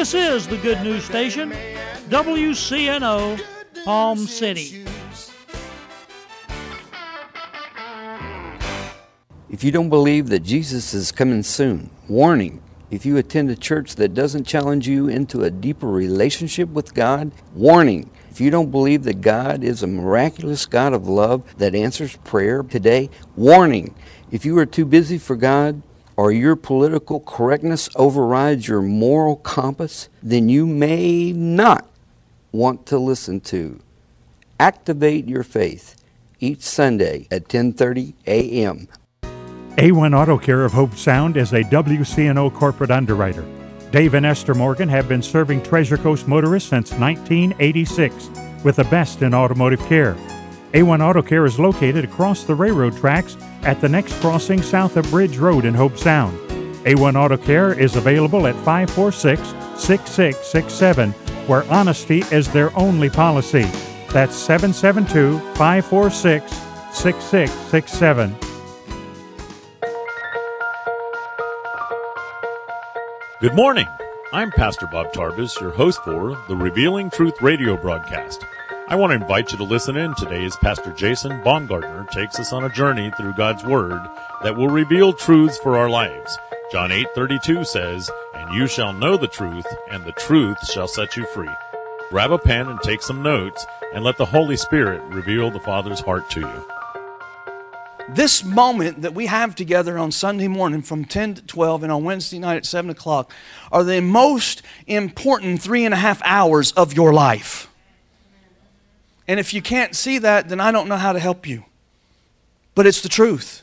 This 0.00 0.14
is 0.14 0.48
the 0.48 0.56
Good 0.56 0.80
News 0.80 1.04
Station, 1.04 1.52
WCNO, 2.08 3.38
Palm 3.84 4.16
City. 4.16 4.86
If 9.50 9.62
you 9.62 9.70
don't 9.70 9.90
believe 9.90 10.30
that 10.30 10.40
Jesus 10.40 10.94
is 10.94 11.12
coming 11.12 11.42
soon, 11.42 11.90
warning. 12.08 12.62
If 12.90 13.04
you 13.04 13.18
attend 13.18 13.50
a 13.50 13.54
church 13.54 13.96
that 13.96 14.14
doesn't 14.14 14.46
challenge 14.46 14.88
you 14.88 15.08
into 15.08 15.42
a 15.42 15.50
deeper 15.50 15.88
relationship 15.88 16.70
with 16.70 16.94
God, 16.94 17.30
warning. 17.54 18.10
If 18.30 18.40
you 18.40 18.50
don't 18.50 18.70
believe 18.70 19.04
that 19.04 19.20
God 19.20 19.62
is 19.62 19.82
a 19.82 19.86
miraculous 19.86 20.64
God 20.64 20.94
of 20.94 21.08
love 21.08 21.42
that 21.58 21.74
answers 21.74 22.16
prayer 22.24 22.62
today, 22.62 23.10
warning. 23.36 23.94
If 24.30 24.46
you 24.46 24.56
are 24.56 24.64
too 24.64 24.86
busy 24.86 25.18
for 25.18 25.36
God, 25.36 25.82
or 26.20 26.30
your 26.30 26.54
political 26.54 27.18
correctness 27.20 27.88
overrides 27.96 28.68
your 28.68 28.82
moral 28.82 29.36
compass, 29.36 30.10
then 30.22 30.50
you 30.50 30.66
may 30.66 31.32
not 31.32 31.88
want 32.52 32.84
to 32.84 32.98
listen 32.98 33.40
to 33.40 33.80
Activate 34.58 35.26
Your 35.26 35.42
Faith 35.42 35.96
each 36.38 36.60
Sunday 36.60 37.26
at 37.30 37.48
10:30 37.48 38.12
a.m. 38.26 38.86
A1 39.78 40.14
Auto 40.14 40.36
Care 40.36 40.66
of 40.66 40.72
Hobe 40.72 40.94
Sound 40.94 41.38
is 41.38 41.54
a 41.54 41.64
WCNO 41.64 42.52
corporate 42.52 42.90
underwriter. 42.90 43.46
Dave 43.90 44.12
and 44.12 44.26
Esther 44.26 44.52
Morgan 44.52 44.90
have 44.90 45.08
been 45.08 45.22
serving 45.22 45.62
Treasure 45.62 45.96
Coast 45.96 46.28
motorists 46.28 46.68
since 46.68 46.92
1986 46.92 48.28
with 48.62 48.76
the 48.76 48.84
best 48.84 49.22
in 49.22 49.32
automotive 49.32 49.80
care. 49.86 50.18
A1 50.72 51.00
Auto 51.00 51.20
Care 51.20 51.46
is 51.46 51.58
located 51.58 52.04
across 52.04 52.44
the 52.44 52.54
railroad 52.54 52.96
tracks 52.96 53.36
at 53.62 53.80
the 53.80 53.88
next 53.88 54.14
crossing 54.20 54.62
south 54.62 54.96
of 54.96 55.10
Bridge 55.10 55.36
Road 55.36 55.64
in 55.64 55.74
Hobe 55.74 55.98
Sound. 55.98 56.38
A1 56.84 57.16
Auto 57.16 57.36
Care 57.36 57.78
is 57.78 57.96
available 57.96 58.46
at 58.46 58.54
546 58.64 59.40
6667, 59.76 61.10
where 61.48 61.64
honesty 61.72 62.22
is 62.30 62.48
their 62.52 62.76
only 62.78 63.10
policy. 63.10 63.64
That's 64.12 64.36
772 64.36 65.40
546 65.56 66.52
6667. 66.92 68.36
Good 73.40 73.54
morning. 73.54 73.86
I'm 74.32 74.52
Pastor 74.52 74.86
Bob 74.86 75.12
Tarvis, 75.12 75.60
your 75.60 75.70
host 75.70 76.04
for 76.04 76.40
the 76.46 76.54
Revealing 76.54 77.10
Truth 77.10 77.42
radio 77.42 77.76
broadcast. 77.76 78.44
I 78.90 78.96
want 78.96 79.12
to 79.12 79.14
invite 79.14 79.52
you 79.52 79.58
to 79.58 79.62
listen 79.62 79.96
in 79.96 80.16
today 80.16 80.44
as 80.44 80.56
Pastor 80.56 80.90
Jason 80.90 81.40
Baumgartner 81.44 82.08
takes 82.10 82.40
us 82.40 82.52
on 82.52 82.64
a 82.64 82.68
journey 82.68 83.12
through 83.16 83.34
God's 83.34 83.62
Word 83.62 84.02
that 84.42 84.56
will 84.56 84.66
reveal 84.66 85.12
truths 85.12 85.56
for 85.58 85.76
our 85.76 85.88
lives. 85.88 86.36
John 86.72 86.90
8:32 86.90 87.62
says, 87.62 88.10
"And 88.34 88.52
you 88.52 88.66
shall 88.66 88.92
know 88.92 89.16
the 89.16 89.28
truth, 89.28 89.66
and 89.92 90.04
the 90.04 90.10
truth 90.10 90.66
shall 90.68 90.88
set 90.88 91.16
you 91.16 91.24
free." 91.26 91.54
Grab 92.10 92.32
a 92.32 92.38
pen 92.38 92.66
and 92.66 92.82
take 92.82 93.00
some 93.00 93.22
notes, 93.22 93.64
and 93.94 94.02
let 94.02 94.16
the 94.16 94.26
Holy 94.26 94.56
Spirit 94.56 95.02
reveal 95.04 95.52
the 95.52 95.60
Father's 95.60 96.00
heart 96.00 96.28
to 96.30 96.40
you. 96.40 96.64
This 98.08 98.42
moment 98.42 99.02
that 99.02 99.14
we 99.14 99.26
have 99.26 99.54
together 99.54 99.98
on 99.98 100.10
Sunday 100.10 100.48
morning 100.48 100.82
from 100.82 101.04
10 101.04 101.34
to 101.34 101.42
12 101.42 101.84
and 101.84 101.92
on 101.92 102.02
Wednesday 102.02 102.40
night 102.40 102.56
at 102.56 102.66
7 102.66 102.90
o'clock 102.90 103.30
are 103.70 103.84
the 103.84 104.00
most 104.00 104.62
important 104.88 105.62
three 105.62 105.84
and 105.84 105.94
a 105.94 105.98
half 105.98 106.20
hours 106.24 106.72
of 106.72 106.92
your 106.92 107.12
life. 107.12 107.69
And 109.30 109.38
if 109.38 109.54
you 109.54 109.62
can't 109.62 109.94
see 109.94 110.18
that, 110.18 110.48
then 110.48 110.58
I 110.58 110.72
don't 110.72 110.88
know 110.88 110.96
how 110.96 111.12
to 111.12 111.20
help 111.20 111.46
you. 111.46 111.64
But 112.74 112.84
it's 112.84 113.00
the 113.00 113.08
truth. 113.08 113.62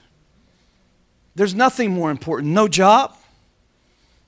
There's 1.36 1.54
nothing 1.54 1.92
more 1.92 2.10
important 2.10 2.54
no 2.54 2.70
job, 2.70 3.18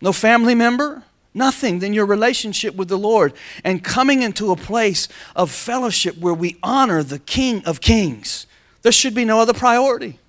no 0.02 0.12
family 0.12 0.54
member, 0.54 1.02
nothing 1.34 1.80
than 1.80 1.94
your 1.94 2.06
relationship 2.06 2.76
with 2.76 2.90
the 2.90 2.98
Lord 2.98 3.32
and 3.64 3.82
coming 3.82 4.22
into 4.22 4.52
a 4.52 4.58
place 4.58 5.08
of 5.34 5.50
fellowship 5.50 6.18
where 6.18 6.34
we 6.34 6.58
honor 6.62 7.04
the 7.04 7.20
King 7.20 7.64
of 7.64 7.80
Kings. 7.80 8.46
There 8.82 8.92
should 8.92 9.16
be 9.16 9.24
no 9.24 9.40
other 9.40 9.54
priority. 9.54 10.20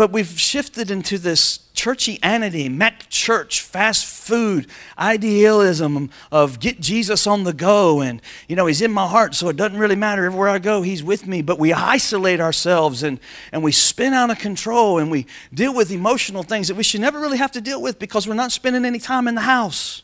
But 0.00 0.12
we've 0.12 0.40
shifted 0.40 0.90
into 0.90 1.18
this 1.18 1.58
churchianity, 1.74 2.74
Mac 2.74 3.10
church, 3.10 3.60
fast 3.60 4.06
food, 4.06 4.66
idealism 4.98 6.08
of 6.32 6.58
get 6.58 6.80
Jesus 6.80 7.26
on 7.26 7.44
the 7.44 7.52
go. 7.52 8.00
And, 8.00 8.22
you 8.48 8.56
know, 8.56 8.64
he's 8.64 8.80
in 8.80 8.92
my 8.92 9.06
heart, 9.06 9.34
so 9.34 9.50
it 9.50 9.56
doesn't 9.56 9.76
really 9.76 9.96
matter. 9.96 10.24
Everywhere 10.24 10.48
I 10.48 10.58
go, 10.58 10.80
he's 10.80 11.04
with 11.04 11.26
me. 11.26 11.42
But 11.42 11.58
we 11.58 11.74
isolate 11.74 12.40
ourselves 12.40 13.02
and, 13.02 13.20
and 13.52 13.62
we 13.62 13.72
spin 13.72 14.14
out 14.14 14.30
of 14.30 14.38
control 14.38 14.96
and 14.96 15.10
we 15.10 15.26
deal 15.52 15.74
with 15.74 15.90
emotional 15.90 16.44
things 16.44 16.68
that 16.68 16.76
we 16.76 16.82
should 16.82 17.02
never 17.02 17.20
really 17.20 17.36
have 17.36 17.52
to 17.52 17.60
deal 17.60 17.82
with 17.82 17.98
because 17.98 18.26
we're 18.26 18.32
not 18.32 18.52
spending 18.52 18.86
any 18.86 19.00
time 19.00 19.28
in 19.28 19.34
the 19.34 19.42
house. 19.42 20.00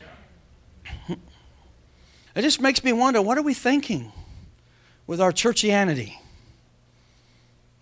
It 1.09 2.43
just 2.43 2.61
makes 2.61 2.83
me 2.83 2.93
wonder 2.93 3.19
what 3.19 3.39
are 3.39 3.41
we 3.41 3.55
thinking 3.55 4.11
with 5.07 5.19
our 5.19 5.31
churchianity? 5.31 6.17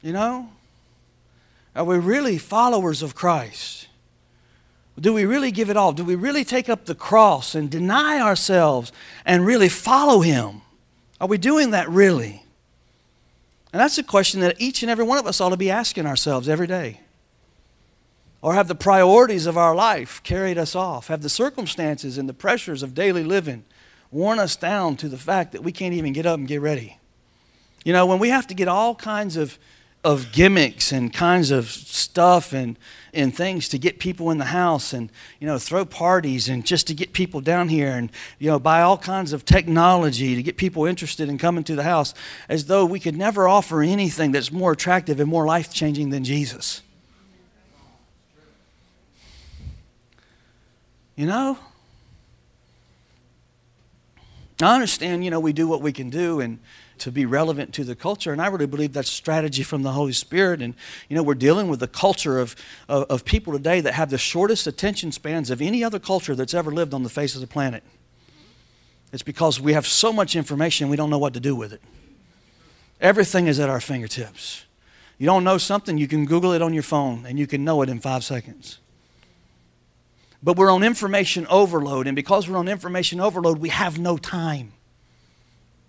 You 0.01 0.13
know? 0.13 0.49
Are 1.75 1.83
we 1.83 1.97
really 1.97 2.37
followers 2.37 3.01
of 3.01 3.15
Christ? 3.15 3.87
Do 4.99 5.13
we 5.13 5.25
really 5.25 5.51
give 5.51 5.69
it 5.69 5.75
all? 5.75 5.91
Do 5.91 6.05
we 6.05 6.15
really 6.15 6.45
take 6.45 6.69
up 6.69 6.85
the 6.85 6.95
cross 6.95 7.53
and 7.53 7.69
deny 7.69 8.21
ourselves 8.21 8.93
and 9.25 9.45
really 9.45 9.67
follow 9.67 10.21
Him? 10.21 10.61
Are 11.19 11.27
we 11.27 11.37
doing 11.37 11.71
that 11.71 11.89
really? 11.89 12.43
And 13.73 13.81
that's 13.81 13.97
a 13.97 14.03
question 14.03 14.39
that 14.39 14.55
each 14.57 14.83
and 14.83 14.89
every 14.89 15.03
one 15.03 15.17
of 15.17 15.27
us 15.27 15.41
ought 15.41 15.49
to 15.49 15.57
be 15.57 15.69
asking 15.69 16.05
ourselves 16.05 16.47
every 16.47 16.67
day. 16.67 17.01
Or 18.41 18.53
have 18.53 18.69
the 18.69 18.75
priorities 18.75 19.47
of 19.47 19.57
our 19.57 19.75
life 19.75 20.21
carried 20.23 20.57
us 20.57 20.75
off? 20.75 21.07
Have 21.07 21.23
the 21.23 21.29
circumstances 21.29 22.17
and 22.17 22.29
the 22.29 22.33
pressures 22.33 22.83
of 22.83 22.93
daily 22.93 23.23
living 23.23 23.65
worn 24.11 24.39
us 24.39 24.55
down 24.55 24.95
to 24.97 25.09
the 25.09 25.17
fact 25.17 25.51
that 25.51 25.63
we 25.63 25.73
can't 25.73 25.93
even 25.93 26.13
get 26.13 26.25
up 26.25 26.37
and 26.37 26.47
get 26.47 26.61
ready? 26.61 26.99
You 27.83 27.91
know, 27.91 28.05
when 28.05 28.19
we 28.19 28.29
have 28.29 28.47
to 28.47 28.53
get 28.53 28.69
all 28.69 28.95
kinds 28.95 29.35
of 29.35 29.59
of 30.05 30.31
gimmicks 30.31 30.91
and 30.91 31.11
kinds 31.11 31.49
of 31.49 31.67
stuff 31.67 32.53
and, 32.53 32.77
and 33.11 33.35
things 33.35 33.67
to 33.67 33.79
get 33.79 33.97
people 33.97 34.29
in 34.29 34.37
the 34.37 34.45
house 34.45 34.93
and 34.93 35.11
you 35.39 35.47
know 35.47 35.57
throw 35.57 35.83
parties 35.83 36.47
and 36.47 36.63
just 36.63 36.85
to 36.85 36.93
get 36.93 37.11
people 37.11 37.41
down 37.41 37.67
here 37.67 37.89
and 37.89 38.11
you 38.37 38.47
know 38.47 38.59
buy 38.59 38.83
all 38.83 38.99
kinds 38.99 39.33
of 39.33 39.45
technology 39.45 40.35
to 40.35 40.43
get 40.43 40.57
people 40.57 40.85
interested 40.85 41.27
in 41.27 41.39
coming 41.39 41.63
to 41.63 41.75
the 41.75 41.81
house 41.81 42.13
as 42.47 42.67
though 42.67 42.85
we 42.85 42.99
could 42.99 43.17
never 43.17 43.47
offer 43.47 43.81
anything 43.81 44.31
that's 44.31 44.51
more 44.51 44.73
attractive 44.73 45.19
and 45.19 45.27
more 45.27 45.47
life-changing 45.47 46.11
than 46.11 46.23
jesus. 46.23 46.83
You 51.15 51.25
know 51.25 51.57
i 54.61 54.73
understand 54.73 55.23
you 55.23 55.31
know 55.31 55.39
we 55.39 55.53
do 55.53 55.67
what 55.67 55.81
we 55.81 55.91
can 55.91 56.09
do 56.09 56.39
and 56.39 56.59
to 56.99 57.11
be 57.11 57.25
relevant 57.25 57.73
to 57.73 57.83
the 57.83 57.95
culture. 57.95 58.31
And 58.31 58.41
I 58.41 58.47
really 58.47 58.65
believe 58.65 58.93
that's 58.93 59.09
strategy 59.09 59.63
from 59.63 59.83
the 59.83 59.91
Holy 59.91 60.13
Spirit. 60.13 60.61
And, 60.61 60.73
you 61.09 61.15
know, 61.15 61.23
we're 61.23 61.35
dealing 61.35 61.67
with 61.67 61.79
the 61.79 61.87
culture 61.87 62.39
of, 62.39 62.55
of, 62.87 63.03
of, 63.03 63.25
people 63.25 63.53
today 63.53 63.81
that 63.81 63.93
have 63.93 64.09
the 64.09 64.17
shortest 64.17 64.67
attention 64.67 65.11
spans 65.11 65.49
of 65.49 65.61
any 65.61 65.83
other 65.83 65.99
culture 65.99 66.35
that's 66.35 66.53
ever 66.53 66.71
lived 66.71 66.93
on 66.93 67.03
the 67.03 67.09
face 67.09 67.35
of 67.35 67.41
the 67.41 67.47
planet. 67.47 67.83
It's 69.11 69.23
because 69.23 69.59
we 69.59 69.73
have 69.73 69.87
so 69.87 70.11
much 70.11 70.35
information 70.35 70.89
we 70.89 70.97
don't 70.97 71.09
know 71.09 71.19
what 71.19 71.33
to 71.33 71.39
do 71.39 71.55
with 71.55 71.73
it. 71.73 71.81
Everything 73.01 73.47
is 73.47 73.59
at 73.59 73.69
our 73.69 73.81
fingertips. 73.81 74.65
You 75.17 75.25
don't 75.25 75.43
know 75.43 75.57
something, 75.57 75.97
you 75.97 76.07
can 76.07 76.25
Google 76.25 76.51
it 76.51 76.61
on 76.61 76.73
your 76.73 76.83
phone 76.83 77.25
and 77.25 77.39
you 77.39 77.47
can 77.47 77.63
know 77.63 77.81
it 77.81 77.89
in 77.89 77.99
five 77.99 78.23
seconds. 78.23 78.79
But 80.45 80.57
we're 80.57 80.69
on 80.69 80.83
information 80.83 81.47
overload, 81.47 82.05
and 82.05 82.15
because 82.15 82.47
we're 82.47 82.57
on 82.57 82.67
information 82.67 83.19
overload, 83.19 83.57
we 83.57 83.69
have 83.69 83.97
no 83.97 84.15
time. 84.15 84.73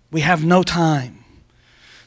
We 0.09 0.21
have 0.21 0.43
no 0.43 0.63
time. 0.63 1.23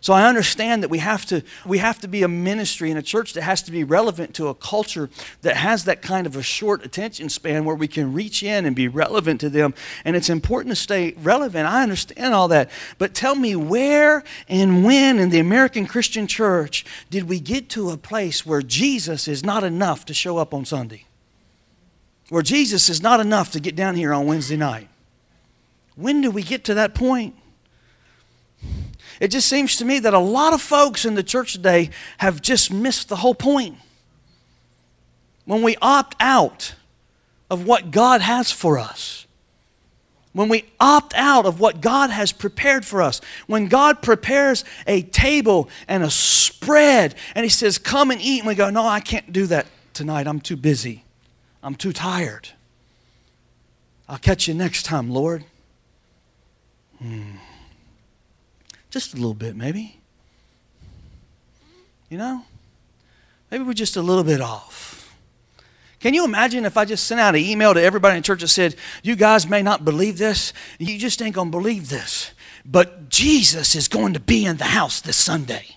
So 0.00 0.14
I 0.14 0.26
understand 0.26 0.82
that 0.82 0.88
we 0.88 0.98
have 0.98 1.24
to 1.26 1.44
we 1.64 1.78
have 1.78 2.00
to 2.00 2.08
be 2.08 2.24
a 2.24 2.28
ministry 2.28 2.90
in 2.90 2.96
a 2.96 3.02
church 3.02 3.34
that 3.34 3.42
has 3.42 3.62
to 3.64 3.70
be 3.70 3.84
relevant 3.84 4.34
to 4.36 4.48
a 4.48 4.54
culture 4.54 5.10
that 5.42 5.58
has 5.58 5.84
that 5.84 6.02
kind 6.02 6.26
of 6.26 6.34
a 6.34 6.42
short 6.42 6.84
attention 6.84 7.28
span 7.28 7.64
where 7.64 7.76
we 7.76 7.86
can 7.86 8.14
reach 8.14 8.42
in 8.42 8.64
and 8.64 8.74
be 8.74 8.88
relevant 8.88 9.40
to 9.42 9.50
them 9.50 9.74
and 10.04 10.16
it's 10.16 10.30
important 10.30 10.74
to 10.74 10.80
stay 10.80 11.12
relevant. 11.18 11.68
I 11.68 11.82
understand 11.82 12.32
all 12.32 12.48
that. 12.48 12.70
But 12.96 13.12
tell 13.12 13.34
me 13.34 13.54
where 13.54 14.24
and 14.48 14.84
when 14.84 15.18
in 15.18 15.28
the 15.28 15.38
American 15.38 15.86
Christian 15.86 16.26
church 16.26 16.86
did 17.10 17.28
we 17.28 17.38
get 17.38 17.68
to 17.70 17.90
a 17.90 17.98
place 17.98 18.46
where 18.46 18.62
Jesus 18.62 19.28
is 19.28 19.44
not 19.44 19.64
enough 19.64 20.06
to 20.06 20.14
show 20.14 20.38
up 20.38 20.54
on 20.54 20.64
Sunday? 20.64 21.04
Where 22.30 22.42
Jesus 22.42 22.88
is 22.88 23.02
not 23.02 23.20
enough 23.20 23.52
to 23.52 23.60
get 23.60 23.76
down 23.76 23.96
here 23.96 24.14
on 24.14 24.24
Wednesday 24.24 24.56
night? 24.56 24.88
When 25.96 26.22
do 26.22 26.30
we 26.30 26.42
get 26.42 26.64
to 26.64 26.74
that 26.74 26.94
point? 26.94 27.34
It 29.20 29.28
just 29.28 29.48
seems 29.48 29.76
to 29.76 29.84
me 29.84 29.98
that 29.98 30.14
a 30.14 30.18
lot 30.18 30.54
of 30.54 30.62
folks 30.62 31.04
in 31.04 31.16
the 31.16 31.24
church 31.24 31.52
today 31.52 31.90
have 32.18 32.40
just 32.40 32.72
missed 32.72 33.08
the 33.08 33.16
whole 33.16 33.34
point. 33.34 33.76
When 35.44 35.62
we 35.62 35.76
opt 35.82 36.14
out 36.20 36.74
of 37.50 37.66
what 37.66 37.90
God 37.90 38.20
has 38.20 38.52
for 38.52 38.78
us, 38.78 39.26
when 40.32 40.48
we 40.48 40.70
opt 40.78 41.12
out 41.16 41.44
of 41.44 41.58
what 41.58 41.80
God 41.80 42.10
has 42.10 42.30
prepared 42.30 42.86
for 42.86 43.02
us, 43.02 43.20
when 43.48 43.66
God 43.66 44.02
prepares 44.02 44.64
a 44.86 45.02
table 45.02 45.68
and 45.88 46.04
a 46.04 46.10
spread 46.10 47.16
and 47.34 47.44
He 47.44 47.50
says, 47.50 47.76
Come 47.76 48.12
and 48.12 48.20
eat, 48.20 48.38
and 48.38 48.46
we 48.46 48.54
go, 48.54 48.70
No, 48.70 48.86
I 48.86 49.00
can't 49.00 49.32
do 49.32 49.46
that 49.46 49.66
tonight. 49.92 50.28
I'm 50.28 50.40
too 50.40 50.56
busy. 50.56 51.04
I'm 51.62 51.74
too 51.74 51.92
tired. 51.92 52.48
I'll 54.08 54.18
catch 54.18 54.48
you 54.48 54.54
next 54.54 54.84
time, 54.84 55.10
Lord. 55.10 55.44
Hmm. 56.98 57.36
Just 58.90 59.14
a 59.14 59.16
little 59.16 59.34
bit, 59.34 59.54
maybe. 59.54 60.00
You 62.08 62.18
know? 62.18 62.42
Maybe 63.50 63.64
we're 63.64 63.72
just 63.72 63.96
a 63.96 64.02
little 64.02 64.24
bit 64.24 64.40
off. 64.40 65.16
Can 66.00 66.14
you 66.14 66.24
imagine 66.24 66.64
if 66.64 66.76
I 66.76 66.86
just 66.86 67.04
sent 67.04 67.20
out 67.20 67.34
an 67.34 67.42
email 67.42 67.74
to 67.74 67.82
everybody 67.82 68.16
in 68.16 68.22
church 68.22 68.40
that 68.40 68.48
said, 68.48 68.74
You 69.02 69.16
guys 69.16 69.46
may 69.46 69.62
not 69.62 69.84
believe 69.84 70.18
this, 70.18 70.52
you 70.78 70.98
just 70.98 71.20
ain't 71.20 71.34
gonna 71.34 71.50
believe 71.50 71.90
this, 71.90 72.32
but 72.64 73.10
Jesus 73.10 73.74
is 73.74 73.86
going 73.86 74.14
to 74.14 74.20
be 74.20 74.46
in 74.46 74.56
the 74.56 74.64
house 74.64 75.00
this 75.00 75.16
Sunday. 75.16 75.76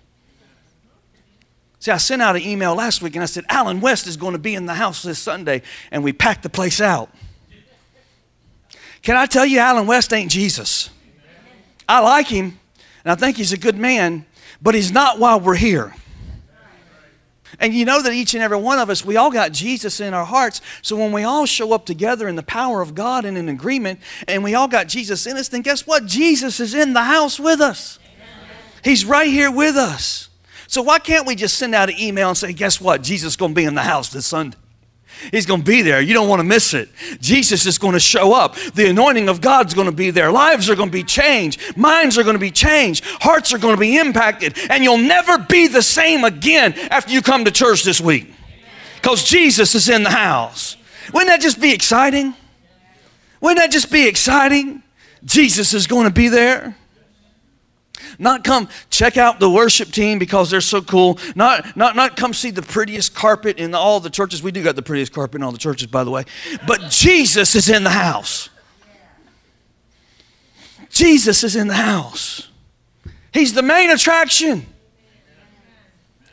See, 1.84 1.92
I 1.92 1.98
sent 1.98 2.22
out 2.22 2.38
an 2.38 2.44
email 2.44 2.76
last 2.76 3.02
week 3.02 3.14
and 3.18 3.24
I 3.24 3.26
said, 3.26 3.44
Allen 3.50 3.82
West 3.82 4.08
is 4.08 4.16
going 4.16 4.32
to 4.32 4.40
be 4.40 4.56
in 4.56 4.68
the 4.68 4.74
house 4.74 5.04
this 5.04 5.20
Sunday, 5.20 5.64
and 5.92 6.02
we 6.02 6.14
packed 6.14 6.42
the 6.42 6.50
place 6.50 6.80
out. 6.80 7.10
Can 9.02 9.18
I 9.18 9.26
tell 9.26 9.46
you, 9.46 9.60
Allen 9.60 9.86
West 9.86 10.14
ain't 10.14 10.32
Jesus? 10.32 10.90
I 11.90 12.00
like 12.00 12.28
him, 12.28 12.58
and 13.04 13.12
I 13.12 13.16
think 13.16 13.36
he's 13.36 13.52
a 13.52 13.58
good 13.58 13.76
man, 13.76 14.26
but 14.62 14.76
he's 14.76 14.94
not 14.94 15.20
while 15.20 15.42
we're 15.42 15.56
here. 15.56 15.94
And 17.60 17.74
you 17.74 17.84
know 17.84 18.02
that 18.02 18.14
each 18.14 18.34
and 18.34 18.42
every 18.42 18.56
one 18.56 18.80
of 18.80 18.90
us, 18.90 19.04
we 19.04 19.18
all 19.18 19.30
got 19.30 19.52
Jesus 19.52 20.00
in 20.00 20.14
our 20.14 20.24
hearts. 20.24 20.62
So 20.84 20.96
when 20.96 21.12
we 21.12 21.24
all 21.24 21.46
show 21.46 21.74
up 21.74 21.86
together 21.86 22.30
in 22.30 22.38
the 22.38 22.44
power 22.44 22.82
of 22.82 22.96
God 22.96 23.26
and 23.26 23.38
in 23.38 23.50
agreement, 23.50 24.00
and 24.26 24.42
we 24.42 24.56
all 24.56 24.70
got 24.70 24.88
Jesus 24.88 25.28
in 25.28 25.36
us, 25.36 25.50
then 25.50 25.64
guess 25.64 25.86
what? 25.86 26.06
Jesus 26.06 26.62
is 26.62 26.74
in 26.74 26.94
the 26.94 27.04
house 27.04 27.42
with 27.42 27.60
us. 27.60 28.00
He's 28.86 29.04
right 29.04 29.30
here 29.30 29.52
with 29.52 29.76
us. 29.76 30.30
So 30.68 30.82
why 30.82 31.00
can't 31.00 31.28
we 31.28 31.36
just 31.36 31.58
send 31.58 31.76
out 31.76 31.90
an 31.90 32.00
email 32.00 32.30
and 32.30 32.38
say, 32.38 32.54
guess 32.54 32.80
what? 32.82 33.04
Jesus 33.04 33.34
is 33.34 33.36
going 33.38 33.52
to 33.52 33.56
be 33.56 33.66
in 33.66 33.76
the 33.76 33.82
house 33.82 34.10
this 34.10 34.26
Sunday. 34.26 34.58
He's 35.32 35.46
going 35.46 35.62
to 35.62 35.66
be 35.66 35.82
there. 35.84 36.02
You 36.02 36.14
don't 36.14 36.28
want 36.28 36.40
to 36.40 36.44
miss 36.44 36.74
it. 36.74 36.90
Jesus 37.22 37.66
is 37.66 37.78
going 37.78 37.94
to 37.94 38.00
show 38.00 38.34
up. 38.34 38.56
The 38.56 38.90
anointing 38.90 39.30
of 39.30 39.42
God's 39.42 39.74
going 39.74 39.86
to 39.86 39.94
be 39.94 40.10
there. 40.10 40.32
Lives 40.32 40.70
are 40.70 40.76
going 40.76 40.90
to 40.90 40.94
be 40.94 41.04
changed. 41.04 41.78
Minds 41.78 42.18
are 42.18 42.24
going 42.24 42.36
to 42.36 42.40
be 42.40 42.52
changed. 42.52 43.06
Hearts 43.06 43.54
are 43.54 43.58
going 43.58 43.76
to 43.76 43.80
be 43.80 43.98
impacted. 43.98 44.58
And 44.70 44.84
you'll 44.84 44.98
never 44.98 45.38
be 45.38 45.68
the 45.68 45.82
same 45.82 46.24
again 46.24 46.74
after 46.90 47.14
you 47.14 47.22
come 47.22 47.46
to 47.46 47.52
church 47.52 47.84
this 47.84 48.02
week. 48.02 48.34
Because 48.96 49.24
Jesus 49.24 49.76
is 49.76 49.88
in 49.88 50.04
the 50.04 50.10
house. 50.10 50.78
Wouldn't 51.14 51.30
that 51.30 51.42
just 51.42 51.62
be 51.62 51.74
exciting? 51.74 52.34
Wouldn't 53.40 53.60
that 53.60 53.72
just 53.72 53.92
be 53.92 54.08
exciting? 54.08 54.82
Jesus 55.26 55.74
is 55.74 55.88
going 55.88 56.08
to 56.08 56.14
be 56.14 56.30
there. 56.30 56.76
Not 58.20 58.44
come 58.44 58.68
check 58.90 59.18
out 59.18 59.40
the 59.40 59.50
worship 59.50 59.90
team 59.92 60.20
because 60.20 60.50
they're 60.50 60.62
so 60.62 60.82
cool. 60.82 61.20
Not, 61.36 61.76
not, 61.76 61.96
not 61.96 62.18
come 62.18 62.34
see 62.34 62.52
the 62.52 62.62
prettiest 62.62 63.16
carpet 63.16 63.58
in 63.58 63.74
all 63.74 64.00
the 64.00 64.10
churches. 64.10 64.44
We 64.44 64.52
do 64.52 64.64
got 64.64 64.76
the 64.76 64.82
prettiest 64.82 65.14
carpet 65.14 65.36
in 65.36 65.44
all 65.44 65.52
the 65.52 65.58
churches, 65.58 65.88
by 65.88 66.04
the 66.04 66.12
way. 66.12 66.26
But 66.68 66.90
Jesus 66.90 67.56
is 67.56 67.70
in 67.70 67.84
the 67.84 67.90
house. 67.90 68.50
Jesus 70.90 71.44
is 71.44 71.56
in 71.56 71.68
the 71.68 71.74
house. 71.74 72.50
He's 73.34 73.54
the 73.54 73.64
main 73.64 73.90
attraction. 73.90 74.66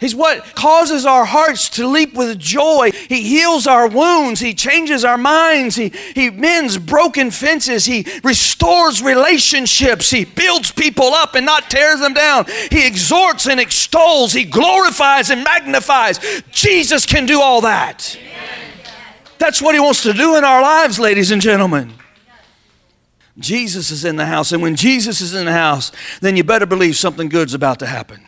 He's 0.00 0.14
what 0.14 0.54
causes 0.54 1.04
our 1.04 1.26
hearts 1.26 1.68
to 1.70 1.86
leap 1.86 2.14
with 2.14 2.38
joy. 2.38 2.90
He 2.90 3.22
heals 3.22 3.66
our 3.66 3.86
wounds. 3.86 4.40
He 4.40 4.54
changes 4.54 5.04
our 5.04 5.18
minds. 5.18 5.76
He, 5.76 5.90
he 6.14 6.30
mends 6.30 6.78
broken 6.78 7.30
fences. 7.30 7.84
He 7.84 8.06
restores 8.24 9.02
relationships. 9.02 10.10
He 10.10 10.24
builds 10.24 10.72
people 10.72 11.12
up 11.12 11.34
and 11.34 11.44
not 11.44 11.68
tears 11.68 12.00
them 12.00 12.14
down. 12.14 12.46
He 12.70 12.86
exhorts 12.86 13.46
and 13.46 13.60
extols. 13.60 14.32
He 14.32 14.44
glorifies 14.44 15.28
and 15.28 15.44
magnifies. 15.44 16.18
Jesus 16.50 17.04
can 17.04 17.26
do 17.26 17.42
all 17.42 17.60
that. 17.60 18.18
That's 19.36 19.60
what 19.60 19.74
He 19.74 19.80
wants 19.80 20.02
to 20.04 20.14
do 20.14 20.36
in 20.36 20.44
our 20.44 20.62
lives, 20.62 20.98
ladies 20.98 21.30
and 21.30 21.42
gentlemen. 21.42 21.92
Jesus 23.38 23.90
is 23.90 24.06
in 24.06 24.16
the 24.16 24.26
house. 24.26 24.52
And 24.52 24.62
when 24.62 24.76
Jesus 24.76 25.20
is 25.20 25.34
in 25.34 25.44
the 25.44 25.52
house, 25.52 25.92
then 26.22 26.38
you 26.38 26.44
better 26.44 26.66
believe 26.66 26.96
something 26.96 27.28
good's 27.28 27.52
about 27.52 27.80
to 27.80 27.86
happen. 27.86 28.24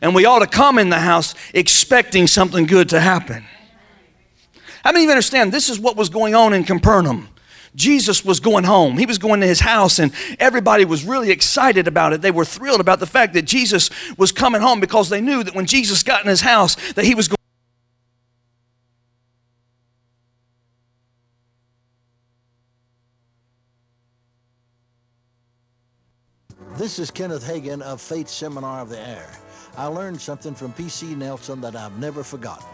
And 0.00 0.14
we 0.14 0.24
ought 0.24 0.40
to 0.40 0.46
come 0.46 0.78
in 0.78 0.90
the 0.90 0.98
house 0.98 1.34
expecting 1.54 2.26
something 2.26 2.66
good 2.66 2.88
to 2.90 3.00
happen. 3.00 3.44
How 4.84 4.92
many 4.92 5.04
of 5.04 5.08
you 5.08 5.12
understand 5.12 5.52
this 5.52 5.68
is 5.68 5.78
what 5.78 5.96
was 5.96 6.08
going 6.08 6.34
on 6.34 6.52
in 6.52 6.64
Capernaum? 6.64 7.28
Jesus 7.74 8.24
was 8.24 8.40
going 8.40 8.64
home. 8.64 8.98
He 8.98 9.06
was 9.06 9.18
going 9.18 9.40
to 9.40 9.46
his 9.46 9.60
house, 9.60 9.98
and 9.98 10.12
everybody 10.38 10.84
was 10.84 11.04
really 11.04 11.30
excited 11.30 11.88
about 11.88 12.12
it. 12.12 12.20
They 12.20 12.30
were 12.30 12.44
thrilled 12.44 12.80
about 12.80 13.00
the 13.00 13.06
fact 13.06 13.32
that 13.34 13.42
Jesus 13.42 13.90
was 14.18 14.30
coming 14.30 14.60
home 14.60 14.80
because 14.80 15.08
they 15.08 15.20
knew 15.20 15.42
that 15.42 15.54
when 15.54 15.66
Jesus 15.66 16.02
got 16.02 16.22
in 16.22 16.28
his 16.28 16.42
house, 16.42 16.74
that 16.92 17.04
he 17.04 17.14
was 17.14 17.28
going. 17.28 17.36
This 26.76 26.98
is 26.98 27.10
Kenneth 27.10 27.46
Hagin 27.46 27.80
of 27.80 28.00
Faith 28.00 28.28
Seminar 28.28 28.80
of 28.80 28.88
the 28.88 28.98
Air. 28.98 29.30
I 29.76 29.86
learned 29.86 30.20
something 30.20 30.54
from 30.54 30.72
P.C. 30.72 31.14
Nelson 31.14 31.60
that 31.62 31.76
I've 31.76 31.98
never 31.98 32.22
forgotten. 32.22 32.66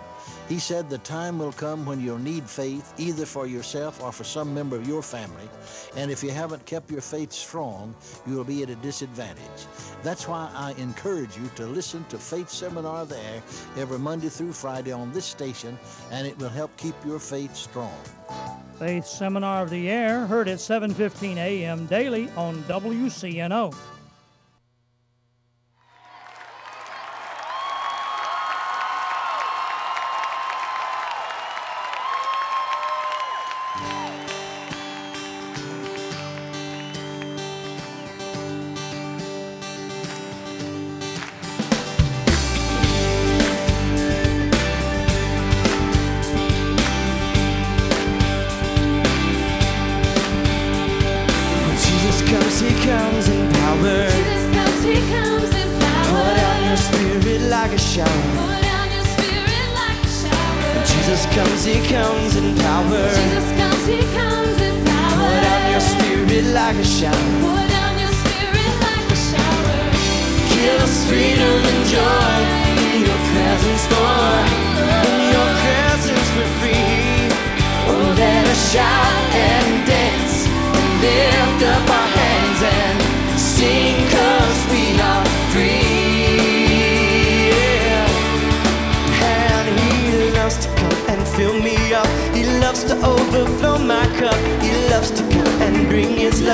He 0.49 0.59
said 0.59 0.89
the 0.89 0.99
time 0.99 1.39
will 1.39 1.53
come 1.53 1.85
when 1.85 2.01
you'll 2.01 2.19
need 2.19 2.49
faith 2.49 2.95
either 2.97 3.27
for 3.27 3.47
yourself 3.47 4.03
or 4.03 4.13
for 4.13 4.25
some 4.25 4.53
member 4.55 4.77
of 4.77 4.89
your 4.89 5.03
family, 5.03 5.49
and 5.95 6.11
if 6.11 6.23
you 6.25 6.31
haven't 6.31 6.65
kept 6.65 6.91
your 6.91 7.03
faith 7.03 7.33
strong, 7.33 7.95
you 8.27 8.35
will 8.35 8.45
be 8.45 8.63
at 8.63 8.71
a 8.71 8.77
disadvantage. 8.77 9.67
That's 10.03 10.27
why 10.27 10.51
I 10.55 10.73
encourage 10.73 11.37
you 11.37 11.51
to 11.57 11.67
listen 11.67 12.05
to 12.07 12.19
Faith 12.19 12.49
Seminar 12.49 13.03
of 13.03 13.11
the 13.11 13.19
Air 13.19 13.43
every 13.77 13.99
Monday 13.99 14.29
through 14.29 14.53
Friday 14.53 14.93
on 14.93 15.13
this 15.13 15.27
station, 15.27 15.79
and 16.11 16.27
it 16.27 16.39
will 16.39 16.49
help 16.49 16.75
keep 16.79 16.95
your 17.05 17.19
faith 17.19 17.55
strong. 17.55 17.95
Faith 18.79 19.07
Seminar 19.07 19.65
of 19.65 19.71
the 19.71 19.91
Air, 19.91 20.27
heard 20.27 20.49
at 20.49 20.59
7:15 20.59 21.37
a.m. 21.37 21.87
daily 21.87 22.31
on 22.37 22.63
WCNO. 22.65 23.75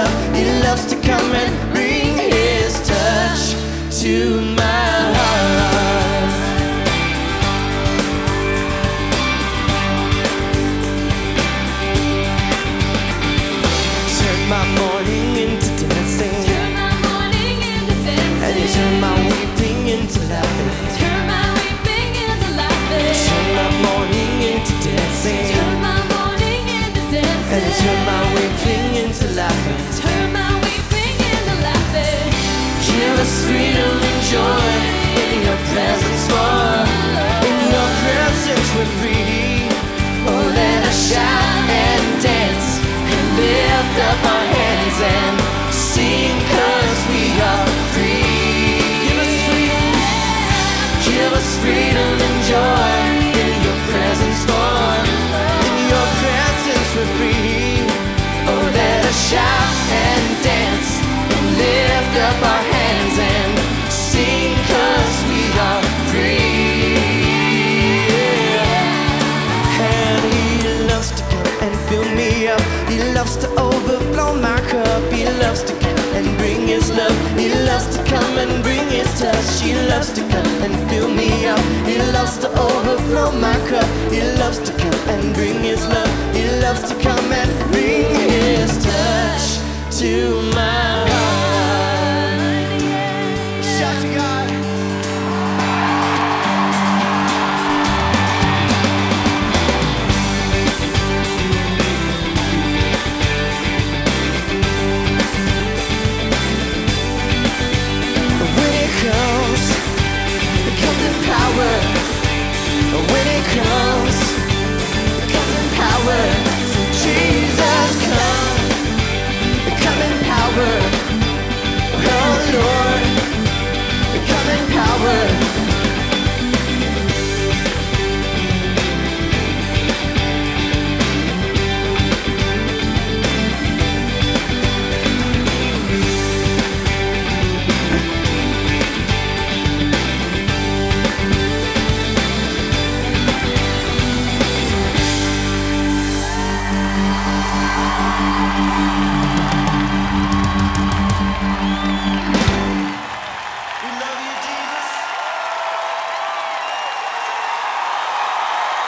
Love. 0.04 0.36
He 0.36 0.44
loves 0.62 0.84
to 0.86 0.96
come 0.96 1.32
and 1.32 1.52
bring 1.72 2.18
his 2.18 2.72
touch 2.86 3.54
to 4.02 4.40
my 4.60 4.92
heart. 5.16 6.32
Turn 14.18 14.40
my 14.48 14.64
mourning 14.76 15.30
into 15.44 15.70
dancing. 15.80 16.36
Turn 16.48 16.70
my 16.74 16.90
mourning 17.06 17.58
into 17.72 17.94
dancing. 18.04 18.44
And 18.44 18.54
you 18.60 18.68
turn 18.76 18.94
my 19.00 19.14
weeping 19.28 19.80
into 19.94 20.20
laughing. 20.28 20.70
Turn 21.00 21.20
my 21.32 21.44
weeping 21.56 22.12
into 22.28 22.50
laughing. 22.60 23.14
Turn 23.28 23.46
my 23.56 23.68
mourning 23.84 24.34
into 24.52 24.74
dancing. 24.84 25.44
Turn 25.54 25.74
my 25.80 25.96
mourning 26.12 26.64
into 26.76 27.02
dancing. 27.14 27.54
And 27.54 27.62
you 27.64 27.72
turn 27.80 28.00
my 28.04 28.33
in 34.34 35.42
your 35.46 35.60
presence, 35.70 36.24
Lord. 36.30 36.88
In 37.46 37.58
your 37.74 37.90
presence 38.02 38.66
we're 38.74 38.92
free. 39.00 39.68
Oh, 40.26 40.52
let 40.54 40.80
us 40.90 40.98
shout 41.10 41.68
and 41.70 42.22
dance 42.22 42.68
and 42.82 43.24
lift 43.38 43.96
up 44.10 44.20
our 44.34 44.44
hands 44.56 44.98
and 45.02 45.43
and 78.44 78.62
bring 78.62 78.88
his 78.88 79.08
touch. 79.18 79.60
He 79.60 79.74
loves 79.88 80.12
to 80.12 80.20
come 80.28 80.52
and 80.62 80.74
fill 80.90 81.08
me 81.08 81.46
up. 81.46 81.58
He 81.86 81.96
loves 82.12 82.36
to 82.38 82.48
overflow 82.48 83.32
my 83.32 83.56
cup. 83.68 83.88
He 84.12 84.20
loves 84.40 84.58
to 84.58 84.72
come 84.76 85.08
and 85.08 85.34
bring 85.34 85.60
his 85.62 85.86
love. 85.86 86.10
He 86.34 86.44
loves 86.60 86.82
to 86.90 86.94
come 87.02 87.32
and 87.32 87.50
bring 87.72 88.14
his 88.30 88.70
touch 88.84 89.44
to 89.98 90.42
my 90.54 91.08
heart. 91.08 91.43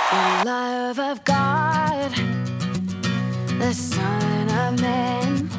The 0.09 0.43
love 0.45 0.99
of 1.01 1.25
God, 1.25 2.13
the 3.59 3.73
Son 3.75 4.49
of 4.51 4.81
Man, 4.81 5.51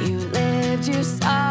you 0.00 0.18
lived, 0.18 0.88
you 0.88 1.04
saw. 1.04 1.47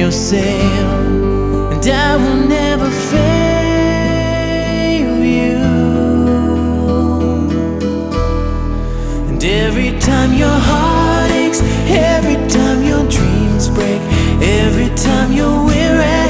yourself, 0.00 1.72
and 1.72 1.86
I 1.86 2.16
will 2.16 2.48
never 2.48 2.88
fail 3.12 3.64
you. 5.38 5.58
And 9.28 9.44
every 9.44 9.92
time 10.00 10.32
your 10.32 10.58
heart 10.68 11.30
aches, 11.32 11.60
every 11.86 12.38
time 12.48 12.82
your 12.82 13.04
dreams 13.10 13.68
break, 13.68 14.00
every 14.40 14.88
time 14.96 15.32
you're 15.34 15.64
weary, 15.66 16.28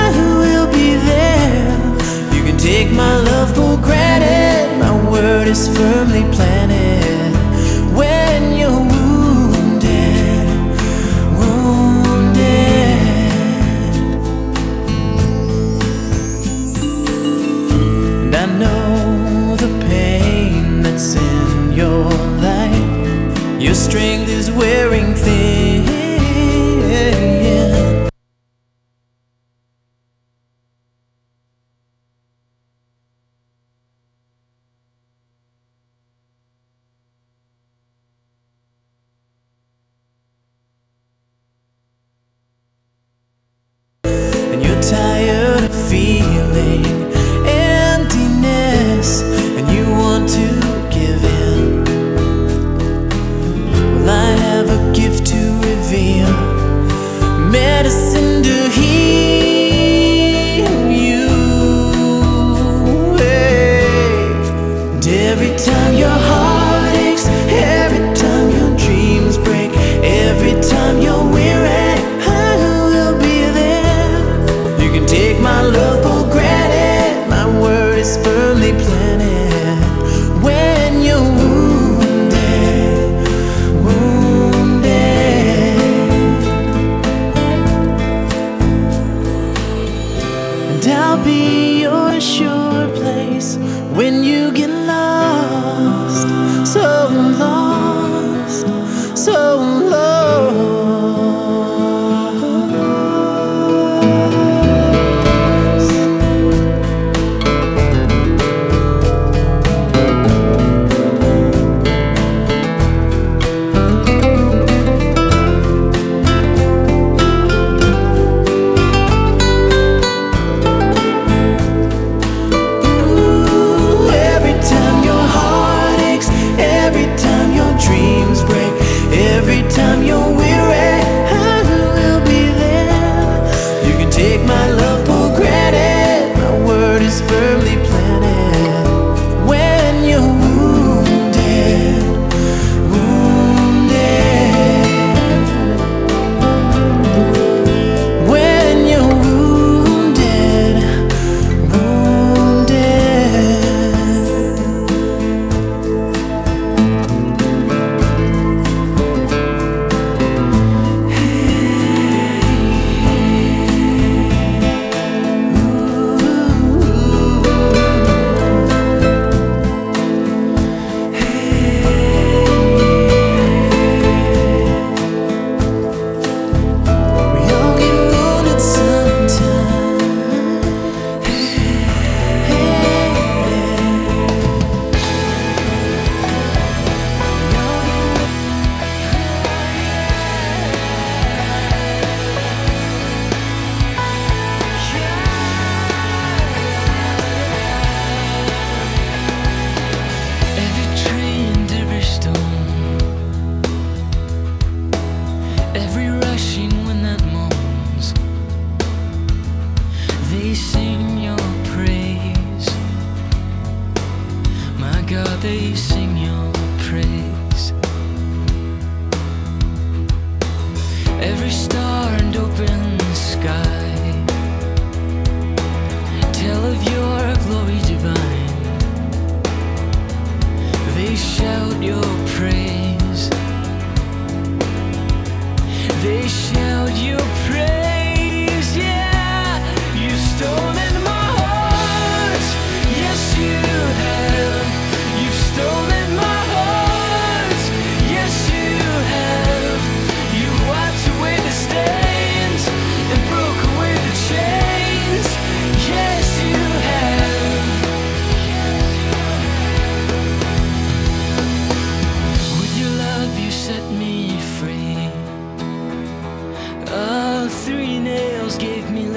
I 0.00 0.12
will 0.38 0.68
be 0.70 0.94
there. 1.10 1.76
You 2.36 2.42
can 2.46 2.56
take 2.56 2.92
my 2.92 3.16
love 3.30 3.50
for 3.56 3.76
granted, 3.82 4.78
my 4.78 4.94
word 5.10 5.48
is 5.48 5.66
firmly 5.76 6.22
planted. 6.36 7.17
wearing 24.58 25.17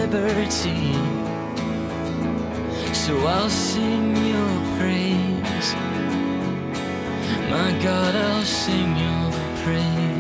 liberty. 0.08 0.94
So 2.94 3.18
I'll 3.26 3.50
sing 3.50 4.16
your 4.16 4.54
praise. 4.78 5.70
My 7.50 7.72
God, 7.84 8.16
I'll 8.16 8.44
sing 8.44 8.96
your 8.98 9.32
praise. 9.64 10.11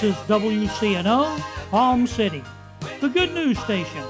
This 0.00 0.16
is 0.16 0.22
WCNO, 0.28 1.38
Palm 1.70 2.06
City, 2.06 2.42
the 3.02 3.08
good 3.10 3.34
news 3.34 3.58
station. 3.58 4.02